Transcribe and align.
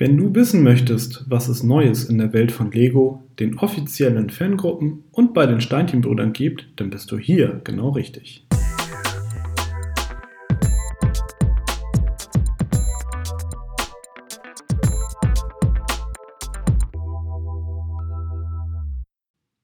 Wenn 0.00 0.16
du 0.16 0.32
wissen 0.32 0.62
möchtest, 0.62 1.28
was 1.28 1.48
es 1.48 1.64
Neues 1.64 2.04
in 2.04 2.18
der 2.18 2.32
Welt 2.32 2.52
von 2.52 2.70
Lego, 2.70 3.28
den 3.40 3.58
offiziellen 3.58 4.30
Fangruppen 4.30 5.02
und 5.10 5.34
bei 5.34 5.44
den 5.44 5.60
Steinchenbrüdern 5.60 6.32
gibt, 6.32 6.68
dann 6.76 6.88
bist 6.88 7.10
du 7.10 7.18
hier 7.18 7.60
genau 7.64 7.88
richtig. 7.88 8.46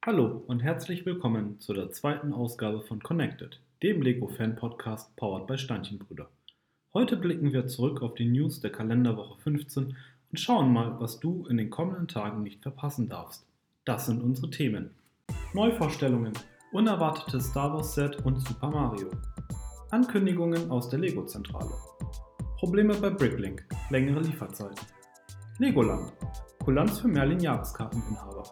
Hallo 0.05 0.43
und 0.49 0.65
herzlich 0.65 1.07
willkommen 1.07 1.61
zu 1.61 1.75
der 1.75 1.93
zweiten 1.93 2.33
Ausgabe 2.33 2.83
von 2.83 3.01
Connected, 3.01 3.61
dem 3.85 4.03
Lego-Fan-Podcast 4.03 5.15
powered 5.15 5.47
by 5.47 5.57
Steinchenbrüder. 5.57 6.29
Heute 6.93 7.17
blicken 7.17 7.53
wir 7.53 7.67
zurück 7.67 8.03
auf 8.03 8.15
die 8.15 8.25
News 8.25 8.61
der 8.61 8.71
Kalenderwoche 8.71 9.41
15 9.41 9.97
und 10.35 10.41
schauen 10.41 10.73
mal, 10.73 10.99
was 10.99 11.21
du 11.21 11.47
in 11.47 11.59
den 11.59 11.71
kommenden 11.71 12.09
Tagen 12.09 12.43
nicht 12.43 12.61
verpassen 12.61 13.09
darfst. 13.09 13.47
Das 13.85 14.07
sind 14.07 14.21
unsere 14.21 14.51
Themen. 14.51 14.91
Neuvorstellungen, 15.53 16.33
unerwartetes 16.73 17.51
Star 17.51 17.73
Wars 17.73 17.95
Set 17.95 18.17
und 18.27 18.41
Super 18.41 18.69
Mario. 18.69 19.13
Ankündigungen 19.93 20.73
aus 20.73 20.89
der 20.89 20.99
Lego-Zentrale. 20.99 21.71
Probleme 22.59 22.97
bei 22.97 23.11
Bricklink, 23.11 23.65
längere 23.91 24.23
Lieferzeiten. 24.23 24.85
Legoland, 25.59 26.13
Kulanz 26.65 26.99
für 26.99 27.07
Merlin-Jahreskarteninhaber. 27.07 28.43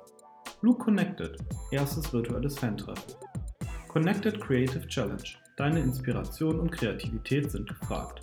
Luke 0.60 0.84
Connected, 0.84 1.36
erstes 1.72 2.12
virtuelles 2.12 2.60
Fantreffen. 2.60 3.14
Connected 3.88 4.40
Creative 4.40 4.86
Challenge, 4.86 5.34
deine 5.56 5.80
Inspiration 5.80 6.60
und 6.60 6.70
Kreativität 6.70 7.50
sind 7.50 7.68
gefragt. 7.68 8.20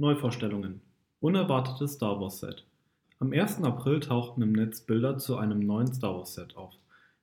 Neuvorstellungen. 0.00 0.80
Unerwartetes 1.20 1.92
Star 1.92 2.18
Wars 2.18 2.40
Set. 2.40 2.64
Am 3.18 3.34
1. 3.34 3.62
April 3.64 4.00
tauchten 4.00 4.40
im 4.40 4.52
Netz 4.52 4.80
Bilder 4.80 5.18
zu 5.18 5.36
einem 5.36 5.60
neuen 5.60 5.92
Star 5.92 6.16
Wars 6.16 6.34
Set 6.34 6.56
auf. 6.56 6.72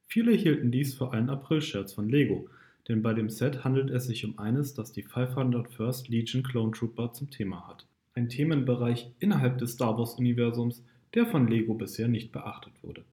Viele 0.06 0.32
hielten 0.32 0.70
dies 0.70 0.94
für 0.94 1.12
einen 1.12 1.32
April-Scherz 1.32 1.94
von 1.94 2.08
Lego, 2.08 2.48
denn 2.88 3.02
bei 3.02 3.16
dem 3.16 3.32
Set 3.32 3.64
handelt 3.64 3.90
es 3.90 4.06
sich 4.06 4.24
um 4.26 4.38
eines, 4.38 4.76
das 4.76 4.92
die 4.92 5.04
501st 5.04 6.12
Legion 6.12 6.44
Clone 6.44 6.72
Trooper 6.72 7.14
zum 7.14 7.32
Thema 7.32 7.68
hat. 7.68 7.88
Ein 8.14 8.30
Themenbereich 8.30 9.10
innerhalb 9.18 9.58
des 9.58 9.72
Star 9.72 9.98
Wars-Universums, 9.98 10.84
der 11.16 11.26
von 11.26 11.48
Lego 11.48 11.74
bisher 11.74 12.08
nicht 12.08 12.32
beachtet 12.32 12.74
wurde. 12.84 13.04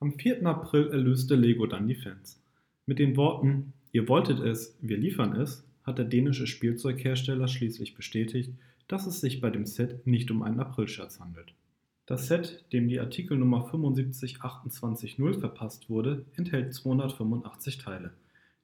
Am 0.00 0.18
4. 0.18 0.44
April 0.44 0.88
erlöste 0.90 1.36
Lego 1.36 1.66
dann 1.66 1.86
die 1.86 1.94
Fans. 1.94 2.42
Mit 2.86 2.98
den 2.98 3.16
Worten 3.16 3.74
Ihr 3.92 4.08
wolltet 4.08 4.40
es, 4.40 4.76
wir 4.80 4.96
liefern 4.96 5.36
es, 5.36 5.64
hat 5.84 5.98
der 5.98 6.04
dänische 6.04 6.46
Spielzeughersteller 6.46 7.48
schließlich 7.48 7.94
bestätigt, 7.94 8.52
dass 8.88 9.06
es 9.06 9.20
sich 9.20 9.40
bei 9.40 9.50
dem 9.50 9.66
Set 9.66 10.06
nicht 10.06 10.30
um 10.30 10.42
einen 10.42 10.60
Aprilscherz 10.60 11.20
handelt. 11.20 11.54
Das 12.06 12.26
Set, 12.26 12.64
dem 12.72 12.88
die 12.88 13.00
Artikelnummer 13.00 13.64
75280 13.64 15.16
verpasst 15.38 15.88
wurde, 15.88 16.26
enthält 16.36 16.74
285 16.74 17.78
Teile. 17.78 18.12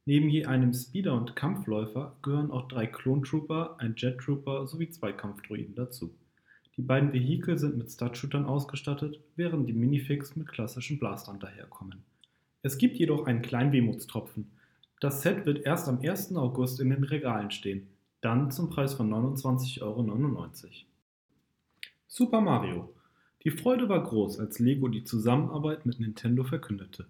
Neben 0.05 0.29
je 0.29 0.47
einem 0.47 0.73
Speeder 0.73 1.15
und 1.15 1.37
Kampfläufer 1.37 2.17
gehören 2.23 2.51
auch 2.51 2.67
drei 2.67 2.87
Clone 2.87 3.23
Trooper, 3.23 3.77
ein 3.79 3.95
Jet 3.97 4.19
Trooper 4.19 4.67
sowie 4.67 4.91
zwei 4.91 5.13
Kampfdroiden 5.13 5.75
dazu. 5.75 6.15
Die 6.79 6.83
beiden 6.83 7.13
Vehikel 7.13 7.59
sind 7.59 7.77
mit 7.77 7.91
Stud-Shootern 7.91 8.45
ausgestattet, 8.45 9.21
während 9.37 9.69
die 9.69 9.73
Minifix 9.73 10.37
mit 10.37 10.49
klassischen 10.49 10.99
Blastern 10.99 11.41
daherkommen. 11.41 12.03
Es 12.63 12.79
gibt 12.79 12.97
jedoch 12.97 13.27
einen 13.27 13.43
kleinen 13.43 13.73
Wehmutstropfen. 13.73 14.51
Das 15.01 15.23
Set 15.23 15.47
wird 15.47 15.65
erst 15.65 15.89
am 15.89 16.01
1. 16.01 16.35
August 16.35 16.81
in 16.81 16.91
den 16.91 17.05
Regalen 17.05 17.51
stehen. 17.51 17.89
Dann 18.21 18.51
zum 18.51 18.69
Preis 18.69 18.95
von 18.95 19.09
29,99 19.09 19.83
Euro. 19.83 20.07
Super 22.09 22.41
Mario. 22.41 22.93
Die 23.45 23.53
Freude 23.53 23.89
war 23.89 24.03
groß, 24.03 24.41
als 24.41 24.59
Lego 24.59 24.89
die 24.89 25.05
Zusammenarbeit 25.05 25.87
mit 25.87 26.01
Nintendo 26.01 26.43
verkündete. 26.43 27.07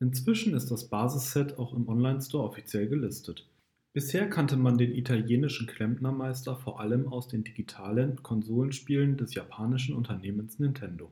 Inzwischen 0.00 0.54
ist 0.54 0.70
das 0.70 0.88
Basisset 0.88 1.58
auch 1.58 1.74
im 1.74 1.88
Online-Store 1.88 2.44
offiziell 2.44 2.88
gelistet. 2.88 3.46
Bisher 3.92 4.28
kannte 4.28 4.56
man 4.56 4.78
den 4.78 4.94
italienischen 4.94 5.66
Klempnermeister 5.66 6.56
vor 6.56 6.80
allem 6.80 7.08
aus 7.12 7.28
den 7.28 7.44
digitalen 7.44 8.22
Konsolenspielen 8.22 9.16
des 9.16 9.34
japanischen 9.34 9.94
Unternehmens 9.94 10.58
Nintendo. 10.58 11.10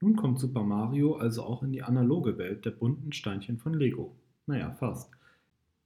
Nun 0.00 0.16
kommt 0.16 0.38
Super 0.38 0.62
Mario 0.62 1.16
also 1.16 1.42
auch 1.42 1.62
in 1.62 1.72
die 1.72 1.82
analoge 1.82 2.36
Welt 2.36 2.66
der 2.66 2.70
bunten 2.72 3.12
Steinchen 3.12 3.58
von 3.58 3.72
Lego. 3.72 4.14
Naja, 4.46 4.72
fast. 4.72 5.15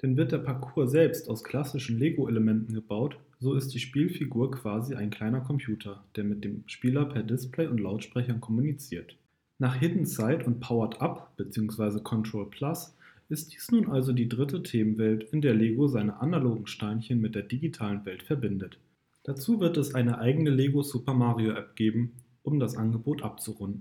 Denn 0.02 0.16
wird 0.16 0.32
der 0.32 0.38
Parcours 0.38 0.90
selbst 0.90 1.28
aus 1.28 1.44
klassischen 1.44 1.98
Lego-Elementen 1.98 2.72
gebaut, 2.72 3.18
so 3.38 3.54
ist 3.54 3.74
die 3.74 3.78
Spielfigur 3.80 4.50
quasi 4.50 4.94
ein 4.94 5.10
kleiner 5.10 5.40
Computer, 5.40 6.04
der 6.16 6.24
mit 6.24 6.44
dem 6.44 6.64
Spieler 6.66 7.04
per 7.04 7.22
Display 7.22 7.66
und 7.66 7.80
Lautsprechern 7.80 8.40
kommuniziert. 8.40 9.16
Nach 9.58 9.74
Hidden 9.74 10.06
Side 10.06 10.44
und 10.46 10.60
Powered 10.60 11.00
Up 11.02 11.36
bzw. 11.36 12.00
Control 12.00 12.48
Plus 12.48 12.94
ist 13.28 13.52
dies 13.52 13.70
nun 13.70 13.90
also 13.90 14.12
die 14.12 14.28
dritte 14.28 14.62
Themenwelt, 14.62 15.24
in 15.32 15.42
der 15.42 15.54
Lego 15.54 15.86
seine 15.86 16.20
analogen 16.20 16.66
Steinchen 16.66 17.20
mit 17.20 17.34
der 17.34 17.42
digitalen 17.42 18.04
Welt 18.06 18.22
verbindet. 18.22 18.78
Dazu 19.22 19.60
wird 19.60 19.76
es 19.76 19.94
eine 19.94 20.18
eigene 20.18 20.50
Lego 20.50 20.82
Super 20.82 21.14
Mario 21.14 21.52
App 21.52 21.76
geben, 21.76 22.12
um 22.42 22.58
das 22.58 22.76
Angebot 22.76 23.22
abzurunden. 23.22 23.80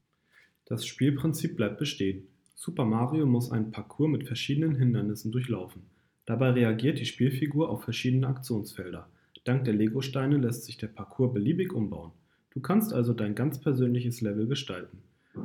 Das 0.65 0.85
Spielprinzip 0.85 1.55
bleibt 1.55 1.79
bestehen. 1.79 2.27
Super 2.55 2.83
Mario 2.83 3.25
muss 3.25 3.51
einen 3.51 3.71
Parcours 3.71 4.11
mit 4.11 4.27
verschiedenen 4.27 4.75
Hindernissen 4.75 5.31
durchlaufen. 5.31 5.81
Dabei 6.29 6.51
reagiert 6.51 6.99
die 6.99 7.07
Spielfigur 7.07 7.69
auf 7.69 7.85
verschiedene 7.85 8.27
Aktionsfelder. 8.27 9.07
Dank 9.45 9.63
der 9.63 9.73
Lego-Steine 9.73 10.37
lässt 10.37 10.65
sich 10.65 10.77
der 10.77 10.85
Parcours 10.85 11.33
beliebig 11.33 11.73
umbauen. 11.73 12.11
Du 12.51 12.59
kannst 12.59 12.93
also 12.93 13.13
dein 13.13 13.33
ganz 13.33 13.59
persönliches 13.59 14.21
Level 14.21 14.45
gestalten. 14.45 14.99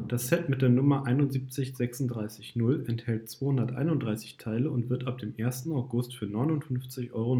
Das 0.08 0.28
Set 0.28 0.50
mit 0.50 0.60
der 0.60 0.68
Nummer 0.68 1.06
71330 1.06 2.56
enthält 2.86 3.30
231 3.30 4.36
Teile 4.36 4.70
und 4.70 4.90
wird 4.90 5.06
ab 5.06 5.16
dem 5.16 5.32
1. 5.38 5.70
August 5.70 6.14
für 6.16 6.26
59,99 6.26 7.14
Euro 7.14 7.32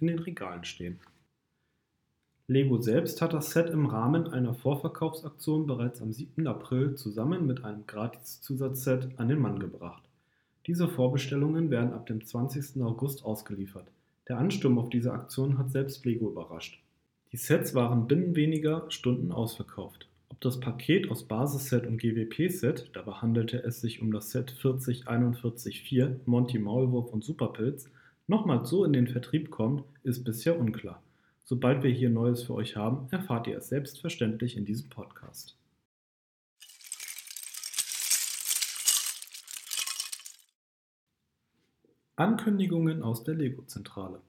in 0.00 0.06
den 0.06 0.18
Regalen 0.18 0.64
stehen. 0.64 1.00
Lego 2.46 2.78
selbst 2.78 3.22
hat 3.22 3.32
das 3.32 3.52
Set 3.52 3.70
im 3.70 3.86
Rahmen 3.86 4.26
einer 4.26 4.52
Vorverkaufsaktion 4.52 5.66
bereits 5.66 6.02
am 6.02 6.12
7. 6.12 6.46
April 6.46 6.94
zusammen 6.94 7.46
mit 7.46 7.64
einem 7.64 7.86
Gratis-Zusatzset 7.86 9.18
an 9.18 9.28
den 9.28 9.38
Mann 9.38 9.58
gebracht. 9.58 10.09
Diese 10.66 10.88
Vorbestellungen 10.88 11.70
werden 11.70 11.92
ab 11.92 12.06
dem 12.06 12.24
20. 12.24 12.82
August 12.82 13.24
ausgeliefert. 13.24 13.86
Der 14.28 14.38
Ansturm 14.38 14.78
auf 14.78 14.90
diese 14.90 15.12
Aktion 15.12 15.58
hat 15.58 15.70
selbst 15.70 16.04
Lego 16.04 16.30
überrascht. 16.30 16.80
Die 17.32 17.36
Sets 17.36 17.74
waren 17.74 18.06
binnen 18.06 18.36
weniger 18.36 18.90
Stunden 18.90 19.32
ausverkauft. 19.32 20.08
Ob 20.28 20.40
das 20.40 20.60
Paket 20.60 21.10
aus 21.10 21.24
Basisset 21.24 21.86
und 21.86 21.98
GWP-Set, 21.98 22.90
dabei 22.92 23.12
handelte 23.12 23.62
es 23.62 23.80
sich 23.80 24.02
um 24.02 24.12
das 24.12 24.30
Set 24.30 24.50
40414 24.50 26.20
Monty 26.26 26.58
Maulwurf 26.58 27.12
und 27.12 27.24
Superpilz, 27.24 27.88
nochmals 28.26 28.68
so 28.68 28.84
in 28.84 28.92
den 28.92 29.08
Vertrieb 29.08 29.50
kommt, 29.50 29.84
ist 30.02 30.24
bisher 30.24 30.58
unklar. 30.58 31.02
Sobald 31.44 31.82
wir 31.82 31.90
hier 31.90 32.10
Neues 32.10 32.44
für 32.44 32.54
euch 32.54 32.76
haben, 32.76 33.08
erfahrt 33.10 33.48
ihr 33.48 33.58
es 33.58 33.68
selbstverständlich 33.68 34.56
in 34.56 34.64
diesem 34.64 34.88
Podcast. 34.88 35.56
Ankündigungen 42.20 43.02
aus 43.02 43.24
der 43.24 43.34
Lego-Zentrale. 43.34 44.20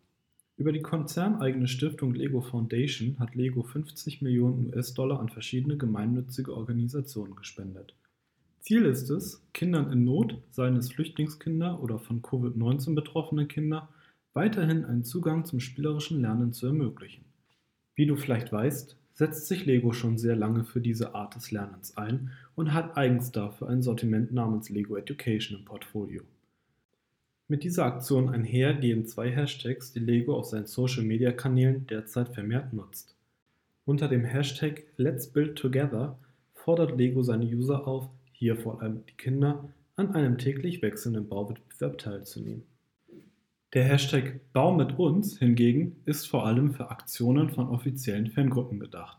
Über 0.56 0.72
die 0.72 0.82
konzerneigene 0.82 1.68
Stiftung 1.68 2.14
Lego 2.14 2.40
Foundation 2.40 3.20
hat 3.20 3.36
Lego 3.36 3.64
50 3.64 4.22
Millionen 4.22 4.68
US-Dollar 4.68 5.20
an 5.20 5.28
verschiedene 5.28 5.76
gemeinnützige 5.76 6.56
Organisationen 6.56 7.36
gespendet. 7.36 7.94
Ziel 8.62 8.86
ist 8.86 9.10
es, 9.10 9.46
Kindern 9.52 9.92
in 9.92 10.06
Not, 10.06 10.38
seien 10.52 10.78
es 10.78 10.94
Flüchtlingskinder 10.94 11.84
oder 11.84 12.00
von 12.00 12.22
Covid-19 12.22 12.96
betroffene 12.96 13.46
Kinder, 13.46 13.90
weiterhin 14.32 14.86
einen 14.86 15.04
Zugang 15.04 15.44
zum 15.44 15.60
spielerischen 15.60 16.22
Lernen 16.22 16.54
zu 16.54 16.68
ermöglichen. 16.68 17.26
Wie 17.96 18.06
du 18.06 18.16
vielleicht 18.16 18.54
weißt, 18.54 18.96
setzt 19.12 19.50
sich 19.50 19.66
Lego 19.66 19.92
schon 19.92 20.18
sehr 20.18 20.38
lange 20.38 20.64
für 20.64 20.80
diese 20.80 21.14
Art 21.14 21.36
des 21.36 21.52
Lernens 21.52 21.98
ein 21.98 22.32
und 22.56 22.74
hat 22.74 22.96
eigens 22.96 23.34
dafür 23.34 23.68
ein 23.68 23.82
Sortiment 23.82 24.32
namens 24.32 24.70
Lego 24.70 24.96
Education 24.96 25.60
im 25.60 25.66
Portfolio. 25.66 26.22
Mit 27.52 27.66
dieser 27.66 27.84
Aktion 27.84 28.30
einher 28.30 28.74
gehen 28.74 29.06
zwei 29.06 29.30
Hashtags, 29.30 29.92
die 29.92 30.00
Lego 30.00 30.38
auf 30.38 30.46
seinen 30.46 30.68
Social-Media-Kanälen 30.68 31.86
derzeit 31.86 32.30
vermehrt 32.30 32.72
nutzt. 32.72 33.14
Unter 33.84 34.08
dem 34.08 34.24
Hashtag 34.24 34.84
Let's 34.96 35.28
Build 35.28 35.58
Together 35.58 36.18
fordert 36.54 36.98
Lego 36.98 37.24
seine 37.24 37.44
User 37.44 37.86
auf, 37.86 38.08
hier 38.32 38.56
vor 38.56 38.82
allem 38.82 39.04
die 39.06 39.18
Kinder, 39.18 39.66
an 39.98 40.16
einem 40.16 40.38
täglich 40.38 40.82
wechselnden 40.82 41.28
Bauwettbewerb 41.28 41.98
teilzunehmen. 41.98 42.64
Der 43.74 43.84
Hashtag 43.84 44.40
Bau 44.54 44.74
mit 44.74 44.98
uns 44.98 45.38
hingegen 45.38 45.98
ist 46.06 46.30
vor 46.30 46.46
allem 46.46 46.74
für 46.74 46.90
Aktionen 46.90 47.50
von 47.50 47.68
offiziellen 47.68 48.32
Fangruppen 48.32 48.80
gedacht. 48.80 49.18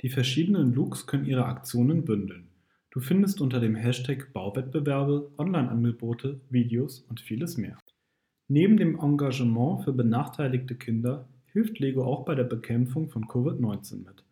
Die 0.00 0.08
verschiedenen 0.08 0.72
Looks 0.74 1.06
können 1.06 1.26
ihre 1.26 1.44
Aktionen 1.44 2.06
bündeln. 2.06 2.48
Du 2.94 3.00
findest 3.00 3.40
unter 3.40 3.58
dem 3.58 3.74
Hashtag 3.74 4.32
Bauwettbewerbe 4.32 5.32
Online-Angebote, 5.36 6.40
Videos 6.48 7.00
und 7.08 7.20
vieles 7.20 7.56
mehr. 7.56 7.76
Neben 8.46 8.76
dem 8.76 8.96
Engagement 8.96 9.82
für 9.82 9.92
benachteiligte 9.92 10.76
Kinder 10.76 11.26
hilft 11.46 11.80
Lego 11.80 12.04
auch 12.04 12.24
bei 12.24 12.36
der 12.36 12.44
Bekämpfung 12.44 13.08
von 13.08 13.24
Covid-19 13.24 14.04
mit. 14.04 14.22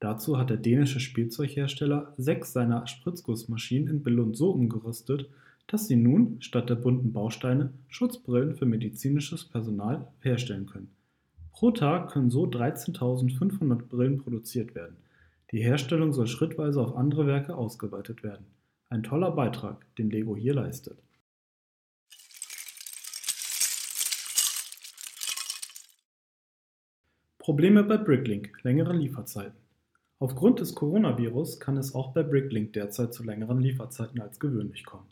Dazu 0.00 0.36
hat 0.36 0.50
der 0.50 0.56
dänische 0.56 0.98
Spielzeughersteller 0.98 2.12
sechs 2.16 2.52
seiner 2.52 2.88
Spritzgussmaschinen 2.88 3.88
in 3.88 4.02
Billund 4.02 4.36
so 4.36 4.50
umgerüstet, 4.50 5.30
dass 5.68 5.86
sie 5.86 5.94
nun 5.94 6.42
statt 6.42 6.68
der 6.68 6.74
bunten 6.74 7.12
Bausteine 7.12 7.72
Schutzbrillen 7.86 8.56
für 8.56 8.66
medizinisches 8.66 9.44
Personal 9.44 10.08
herstellen 10.22 10.66
können. 10.66 10.90
Pro 11.52 11.70
Tag 11.70 12.10
können 12.10 12.30
so 12.30 12.46
13.500 12.46 13.76
Brillen 13.88 14.18
produziert 14.18 14.74
werden. 14.74 14.96
Die 15.50 15.62
Herstellung 15.62 16.12
soll 16.12 16.26
schrittweise 16.26 16.78
auf 16.78 16.94
andere 16.94 17.26
Werke 17.26 17.56
ausgeweitet 17.56 18.22
werden. 18.22 18.44
Ein 18.90 19.02
toller 19.02 19.30
Beitrag, 19.30 19.86
den 19.96 20.10
Lego 20.10 20.36
hier 20.36 20.52
leistet. 20.52 20.98
Probleme 27.38 27.82
bei 27.82 27.96
Bricklink, 27.96 28.62
längere 28.62 28.92
Lieferzeiten. 28.94 29.56
Aufgrund 30.18 30.60
des 30.60 30.74
Coronavirus 30.74 31.60
kann 31.60 31.78
es 31.78 31.94
auch 31.94 32.12
bei 32.12 32.22
Bricklink 32.22 32.74
derzeit 32.74 33.14
zu 33.14 33.24
längeren 33.24 33.60
Lieferzeiten 33.60 34.20
als 34.20 34.38
gewöhnlich 34.38 34.84
kommen. 34.84 35.08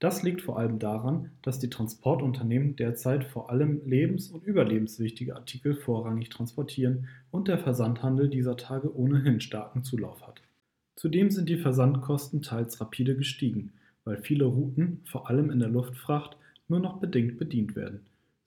Das 0.00 0.22
liegt 0.22 0.42
vor 0.42 0.58
allem 0.58 0.78
daran, 0.78 1.30
dass 1.42 1.58
die 1.58 1.70
Transportunternehmen 1.70 2.76
derzeit 2.76 3.24
vor 3.24 3.50
allem 3.50 3.80
lebens- 3.84 4.30
und 4.30 4.44
überlebenswichtige 4.44 5.34
Artikel 5.34 5.74
vorrangig 5.74 6.28
transportieren 6.28 7.08
und 7.32 7.48
der 7.48 7.58
Versandhandel 7.58 8.28
dieser 8.28 8.56
Tage 8.56 8.96
ohnehin 8.96 9.40
starken 9.40 9.82
Zulauf 9.82 10.24
hat. 10.26 10.40
Zudem 10.94 11.30
sind 11.30 11.48
die 11.48 11.58
Versandkosten 11.58 12.42
teils 12.42 12.80
rapide 12.80 13.16
gestiegen, 13.16 13.72
weil 14.04 14.18
viele 14.18 14.44
Routen, 14.44 15.00
vor 15.04 15.28
allem 15.28 15.50
in 15.50 15.58
der 15.58 15.68
Luftfracht, 15.68 16.36
nur 16.68 16.78
noch 16.78 16.98
bedingt 16.98 17.38
bedient 17.38 17.74
werden. 17.74 18.00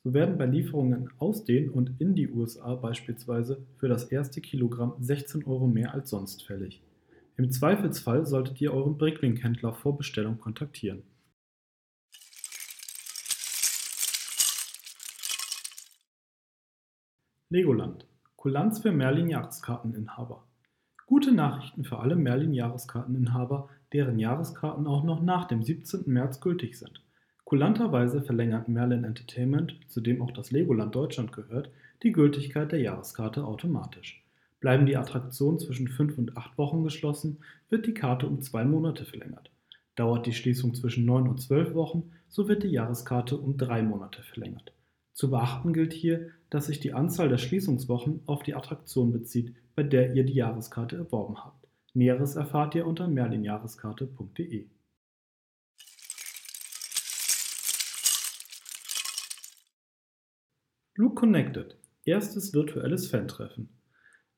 So 0.03 0.13
werden 0.13 0.37
bei 0.37 0.45
Lieferungen 0.45 1.09
aus 1.19 1.43
den 1.43 1.69
und 1.69 1.91
in 1.99 2.15
die 2.15 2.29
USA 2.29 2.75
beispielsweise 2.75 3.57
für 3.77 3.87
das 3.87 4.05
erste 4.05 4.41
Kilogramm 4.41 4.93
16 4.99 5.45
Euro 5.45 5.67
mehr 5.67 5.93
als 5.93 6.09
sonst 6.09 6.43
fällig. 6.43 6.81
Im 7.37 7.51
Zweifelsfall 7.51 8.25
solltet 8.25 8.59
ihr 8.61 8.73
euren 8.73 8.97
Bricklink-Händler 8.97 9.73
vor 9.73 9.97
Bestellung 9.97 10.39
kontaktieren. 10.39 11.03
Legoland. 17.51 18.05
Kulanz 18.37 18.79
für 18.79 18.93
Merlin-Jahreskarteninhaber. 18.93 20.41
Gute 21.05 21.33
Nachrichten 21.33 21.83
für 21.83 21.99
alle 21.99 22.15
Merlin-Jahreskarteninhaber, 22.15 23.67
deren 23.91 24.19
Jahreskarten 24.19 24.87
auch 24.87 25.03
noch 25.03 25.21
nach 25.21 25.49
dem 25.49 25.61
17. 25.61 26.03
März 26.05 26.39
gültig 26.39 26.79
sind. 26.79 27.03
Kulanterweise 27.43 28.21
verlängert 28.21 28.69
Merlin 28.69 29.03
Entertainment, 29.03 29.77
zu 29.89 29.99
dem 29.99 30.21
auch 30.21 30.31
das 30.31 30.51
Legoland 30.51 30.95
Deutschland 30.95 31.33
gehört, 31.33 31.69
die 32.03 32.13
Gültigkeit 32.13 32.71
der 32.71 32.79
Jahreskarte 32.79 33.43
automatisch. 33.43 34.23
Bleiben 34.61 34.85
die 34.85 34.95
Attraktionen 34.95 35.59
zwischen 35.59 35.89
5 35.89 36.19
und 36.19 36.37
8 36.37 36.57
Wochen 36.57 36.85
geschlossen, 36.85 37.39
wird 37.67 37.85
die 37.85 37.93
Karte 37.93 38.27
um 38.27 38.41
zwei 38.41 38.63
Monate 38.63 39.03
verlängert. 39.03 39.51
Dauert 39.97 40.25
die 40.25 40.33
Schließung 40.33 40.73
zwischen 40.73 41.03
9 41.03 41.27
und 41.27 41.41
12 41.41 41.73
Wochen, 41.73 42.13
so 42.29 42.47
wird 42.47 42.63
die 42.63 42.69
Jahreskarte 42.69 43.35
um 43.35 43.57
drei 43.57 43.83
Monate 43.83 44.23
verlängert. 44.23 44.71
Zu 45.11 45.29
beachten 45.29 45.73
gilt 45.73 45.91
hier, 45.91 46.29
dass 46.51 46.67
sich 46.67 46.79
die 46.79 46.93
Anzahl 46.93 47.29
der 47.29 47.39
Schließungswochen 47.39 48.21
auf 48.27 48.43
die 48.43 48.53
Attraktion 48.53 49.11
bezieht, 49.11 49.55
bei 49.73 49.81
der 49.81 50.13
ihr 50.13 50.25
die 50.25 50.33
Jahreskarte 50.33 50.97
erworben 50.97 51.43
habt. 51.43 51.67
Näheres 51.93 52.35
erfahrt 52.35 52.75
ihr 52.75 52.85
unter 52.85 53.07
merlinjahreskarte.de. 53.07 54.69
Luke 60.95 61.15
Connected, 61.15 61.77
erstes 62.03 62.53
virtuelles 62.53 63.07
Fan-Treffen. 63.07 63.69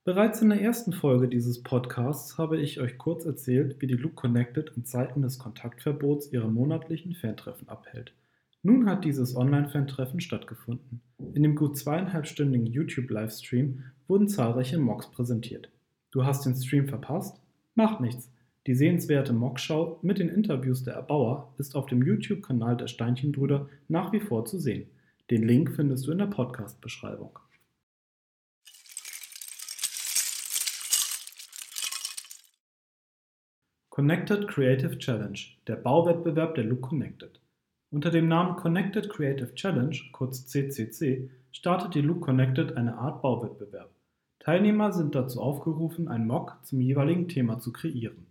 Bereits 0.04 0.42
in 0.42 0.50
der 0.50 0.62
ersten 0.62 0.94
Folge 0.94 1.28
dieses 1.28 1.64
Podcasts 1.64 2.38
habe 2.38 2.62
ich 2.62 2.80
euch 2.80 2.98
kurz 2.98 3.26
erzählt, 3.26 3.82
wie 3.82 3.88
die 3.88 3.96
Luke 3.96 4.16
Connected 4.16 4.72
in 4.76 4.86
Zeiten 4.86 5.24
des 5.24 5.40
Kontaktverbots 5.40 6.32
ihre 6.32 6.50
monatlichen 6.50 7.16
Fantreffen 7.16 7.70
abhält. 7.70 8.14
Nun 8.66 8.90
hat 8.90 9.04
dieses 9.04 9.36
Online-Fan-Treffen 9.36 10.22
stattgefunden. 10.22 11.02
In 11.34 11.44
dem 11.44 11.54
gut 11.54 11.78
zweieinhalbstündigen 11.78 12.66
YouTube-Livestream 12.66 13.84
wurden 14.08 14.30
zahlreiche 14.30 14.80
Mocks 14.80 15.12
präsentiert. 15.12 15.70
Du 16.12 16.24
hast 16.24 16.46
den 16.46 16.56
Stream 16.56 16.88
verpasst? 16.88 17.42
Macht 17.76 18.00
nichts. 18.00 18.32
Die 18.66 18.74
sehenswerte 18.74 19.34
Mockschau 19.34 20.00
mit 20.02 20.20
den 20.20 20.30
Interviews 20.30 20.86
der 20.86 20.94
Erbauer 20.94 21.54
ist 21.58 21.76
auf 21.76 21.88
dem 21.88 22.02
YouTube-Kanal 22.04 22.78
der 22.78 22.88
Steinchenbrüder 22.88 23.68
nach 23.90 24.14
wie 24.14 24.22
vor 24.22 24.46
zu 24.46 24.58
sehen. 24.58 24.88
Den 25.30 25.44
Link 25.44 25.76
findest 25.76 26.08
du 26.08 26.14
in 26.14 26.20
der 26.20 26.28
Podcast-Beschreibung. 26.28 27.38
Connected 33.90 34.48
Creative 34.48 34.98
Challenge, 35.00 35.40
der 35.68 35.76
Bauwettbewerb 35.76 36.56
der 36.56 36.64
Look 36.64 36.84
Connected. 36.84 37.43
Unter 37.94 38.10
dem 38.10 38.28
Namen 38.28 38.56
Connected 38.56 39.08
Creative 39.08 39.54
Challenge, 39.54 39.96
kurz 40.14 40.48
CCC, 40.48 41.30
startet 41.52 41.94
die 41.94 42.02
Look 42.02 42.22
Connected 42.22 42.76
eine 42.76 42.98
Art 42.98 43.22
Bauwettbewerb. 43.22 43.92
Teilnehmer 44.40 44.92
sind 44.92 45.14
dazu 45.14 45.40
aufgerufen, 45.40 46.08
ein 46.08 46.26
Mock 46.26 46.58
zum 46.64 46.82
jeweiligen 46.82 47.28
Thema 47.28 47.60
zu 47.60 47.72
kreieren. 47.72 48.26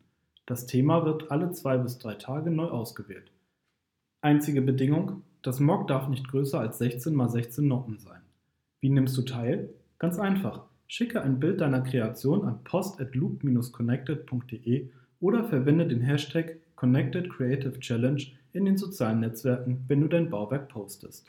Das 0.47 0.67
Thema 0.67 1.05
wird 1.05 1.31
alle 1.31 1.53
zwei 1.53 1.79
bis 1.79 1.99
drei 1.99 2.15
Tage 2.15 2.51
neu 2.51 2.65
ausgewählt. 2.65 3.31
Einzige 4.21 4.63
Bedingung, 4.63 5.23
das 5.43 5.61
Mock 5.61 5.87
darf 5.87 6.09
nicht 6.09 6.27
größer 6.27 6.59
als 6.59 6.79
16 6.79 7.17
x 7.21 7.33
16 7.33 7.69
Noppen 7.69 8.01
sein. 8.01 8.23
Wie 8.81 8.91
nimmst 8.91 9.17
du 9.17 9.23
teil? 9.23 9.69
Ganz 10.01 10.19
einfach. 10.19 10.65
Schicke 10.89 11.23
ein 11.23 11.39
Bild 11.39 11.61
deiner 11.61 11.83
Kreation 11.83 12.45
an 12.45 12.65
post@loop-connected.de 12.65 14.91
oder 15.21 15.45
verwende 15.45 15.87
den 15.87 16.01
Hashtag 16.01 16.57
Connected 16.75 17.31
Creative 17.31 17.79
Challenge 17.79 18.25
in 18.53 18.65
den 18.65 18.77
sozialen 18.77 19.21
Netzwerken, 19.21 19.85
wenn 19.89 20.01
du 20.01 20.09
dein 20.09 20.31
Bauwerk 20.31 20.69
postest. 20.69 21.27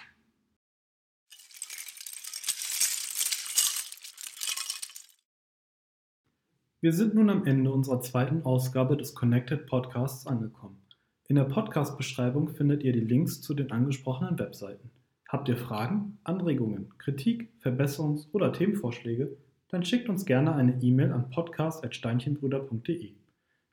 Wir 6.81 6.92
sind 6.92 7.16
nun 7.16 7.30
am 7.30 7.46
Ende 7.46 7.72
unserer 7.72 8.02
zweiten 8.02 8.44
Ausgabe 8.44 8.98
des 8.98 9.16
Connected 9.16 9.68
Podcasts 9.68 10.28
angekommen. 10.28 10.81
In 11.30 11.38
der 11.38 11.46
Podcast-Beschreibung 11.46 12.50
findet 12.50 12.84
ihr 12.84 12.92
die 12.92 13.00
Links 13.00 13.42
zu 13.42 13.54
den 13.54 13.72
angesprochenen 13.72 14.38
Webseiten. 14.38 14.92
Habt 15.30 15.48
ihr 15.48 15.56
Fragen, 15.56 16.20
Anregungen, 16.25 16.90
Kritik, 16.98 17.50
Verbesserungs- 17.64 18.28
oder 18.34 18.52
Themenvorschläge? 18.52 19.38
Dann 19.70 19.86
schickt 19.86 20.10
uns 20.10 20.25
gerne 20.25 20.53
eine 20.56 20.80
E-Mail 20.84 21.13
an 21.13 21.30
podcast.steinchenbrüder.de. 21.30 23.13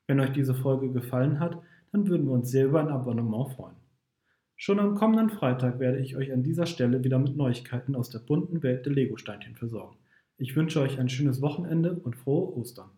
Wenn 0.07 0.19
euch 0.21 0.31
diese 0.31 0.55
Folge 0.55 0.89
gefallen 0.91 1.41
hat, 1.41 1.61
dann 1.91 2.07
würden 2.07 2.25
wir 2.27 2.33
uns 2.33 2.49
sehr 2.49 2.65
über 2.65 2.79
ein 2.79 2.89
Abonnement 2.89 3.53
freuen. 3.53 3.75
Schon 4.55 4.79
am 4.79 4.95
kommenden 4.95 5.29
Freitag 5.29 5.79
werde 5.79 5.99
ich 5.99 6.15
euch 6.15 6.31
an 6.31 6.43
dieser 6.43 6.65
Stelle 6.65 7.03
wieder 7.03 7.19
mit 7.19 7.35
Neuigkeiten 7.35 7.95
aus 7.95 8.09
der 8.09 8.19
bunten 8.19 8.61
Welt 8.63 8.85
der 8.85 8.93
Lego-Steinchen 8.93 9.55
versorgen. 9.55 9.97
Ich 10.37 10.55
wünsche 10.55 10.81
euch 10.81 10.99
ein 10.99 11.09
schönes 11.09 11.41
Wochenende 11.41 11.93
und 11.93 12.15
frohe 12.15 12.55
Ostern. 12.57 12.91